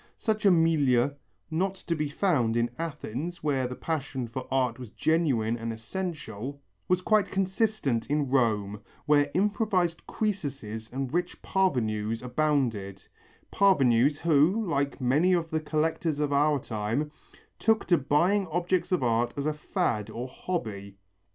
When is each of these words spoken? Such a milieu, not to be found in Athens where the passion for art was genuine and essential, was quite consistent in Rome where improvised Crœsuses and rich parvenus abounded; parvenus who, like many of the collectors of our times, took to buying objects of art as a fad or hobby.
Such 0.17 0.47
a 0.47 0.49
milieu, 0.49 1.11
not 1.51 1.75
to 1.75 1.95
be 1.95 2.09
found 2.09 2.57
in 2.57 2.71
Athens 2.79 3.43
where 3.43 3.67
the 3.67 3.75
passion 3.75 4.27
for 4.27 4.47
art 4.49 4.79
was 4.79 4.89
genuine 4.89 5.55
and 5.55 5.71
essential, 5.71 6.59
was 6.87 7.03
quite 7.03 7.29
consistent 7.29 8.09
in 8.09 8.27
Rome 8.31 8.81
where 9.05 9.29
improvised 9.35 10.01
Crœsuses 10.07 10.91
and 10.91 11.13
rich 11.13 11.39
parvenus 11.43 12.23
abounded; 12.23 13.03
parvenus 13.51 14.17
who, 14.17 14.65
like 14.67 14.99
many 14.99 15.33
of 15.33 15.51
the 15.51 15.59
collectors 15.59 16.19
of 16.19 16.33
our 16.33 16.57
times, 16.59 17.11
took 17.59 17.85
to 17.85 17.99
buying 17.99 18.47
objects 18.47 18.91
of 18.91 19.03
art 19.03 19.35
as 19.37 19.45
a 19.45 19.53
fad 19.53 20.09
or 20.09 20.27
hobby. 20.27 20.97